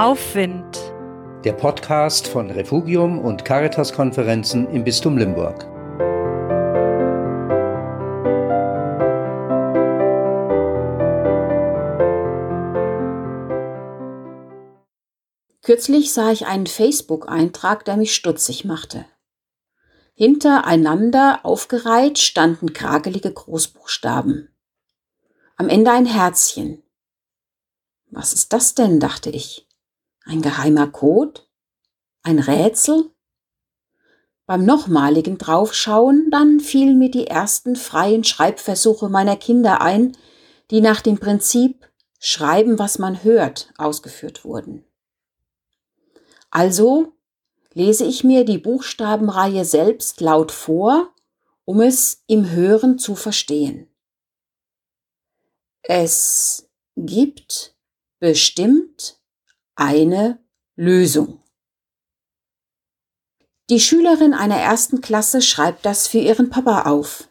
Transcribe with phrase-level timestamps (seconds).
[0.00, 0.78] Aufwind.
[1.44, 5.66] Der Podcast von Refugium und Caritas-Konferenzen im Bistum Limburg.
[15.60, 19.04] Kürzlich sah ich einen Facebook-Eintrag, der mich stutzig machte.
[20.14, 24.48] Hintereinander aufgereiht standen kragelige Großbuchstaben.
[25.58, 26.82] Am Ende ein Herzchen.
[28.10, 29.66] Was ist das denn, dachte ich.
[30.24, 31.42] Ein geheimer Code?
[32.22, 33.10] Ein Rätsel?
[34.46, 40.16] Beim nochmaligen Draufschauen dann fielen mir die ersten freien Schreibversuche meiner Kinder ein,
[40.70, 41.88] die nach dem Prinzip
[42.18, 44.84] Schreiben, was man hört, ausgeführt wurden.
[46.50, 47.12] Also
[47.72, 51.14] lese ich mir die Buchstabenreihe selbst laut vor,
[51.64, 53.88] um es im Hören zu verstehen.
[55.82, 57.76] Es gibt
[58.18, 59.19] bestimmt
[59.80, 60.38] eine
[60.76, 61.40] Lösung.
[63.70, 67.28] Die Schülerin einer ersten Klasse schreibt das für ihren Papa auf.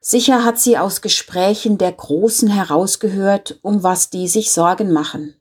[0.00, 5.40] Sicher hat sie aus Gesprächen der Großen herausgehört, um was die sich Sorgen machen.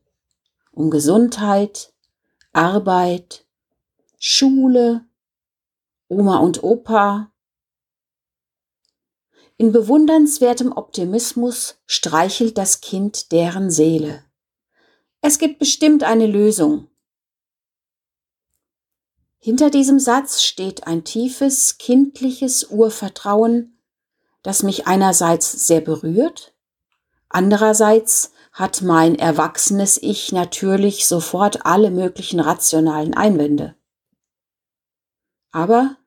[0.71, 1.91] Um Gesundheit,
[2.53, 3.47] Arbeit,
[4.19, 5.05] Schule,
[6.07, 7.31] Oma und Opa.
[9.57, 14.23] In bewundernswertem Optimismus streichelt das Kind deren Seele.
[15.27, 16.87] Es gibt bestimmt eine Lösung.
[19.39, 23.81] Hinter diesem Satz steht ein tiefes, kindliches Urvertrauen,
[24.43, 26.53] das mich einerseits sehr berührt,
[27.27, 33.75] andererseits hat mein erwachsenes Ich natürlich sofort alle möglichen rationalen Einwände.
[35.49, 35.97] Aber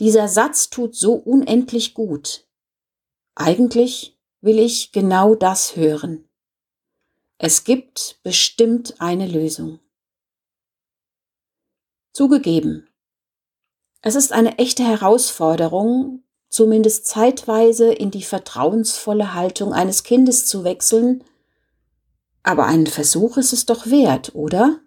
[0.00, 2.44] dieser Satz tut so unendlich gut.
[3.36, 6.28] Eigentlich will ich genau das hören.
[7.38, 9.80] Es gibt bestimmt eine Lösung.
[12.14, 12.88] Zugegeben,
[14.00, 21.24] es ist eine echte Herausforderung, zumindest zeitweise in die vertrauensvolle Haltung eines Kindes zu wechseln,
[22.42, 24.80] aber einen Versuch ist es doch wert, oder?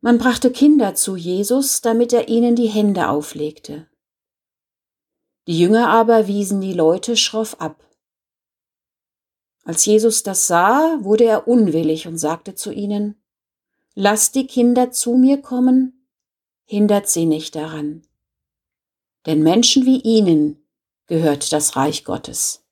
[0.00, 3.90] Man brachte Kinder zu Jesus, damit er ihnen die Hände auflegte.
[5.48, 7.93] Die Jünger aber wiesen die Leute schroff ab.
[9.64, 13.16] Als Jesus das sah, wurde er unwillig und sagte zu ihnen,
[13.94, 16.06] Lasst die Kinder zu mir kommen,
[16.64, 18.02] hindert sie nicht daran.
[19.24, 20.66] Denn Menschen wie ihnen
[21.06, 22.63] gehört das Reich Gottes.